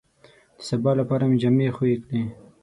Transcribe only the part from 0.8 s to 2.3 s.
لپاره مې جامې خوې کړې.